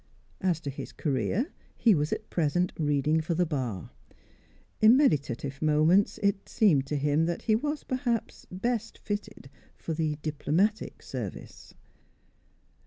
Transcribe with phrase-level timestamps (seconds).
[0.41, 3.91] As to his career, he was at present reading for the Bar.
[4.81, 10.15] In meditative moments it seemed to him that he was, perhaps, best fitted for the
[10.23, 11.75] diplomatic service.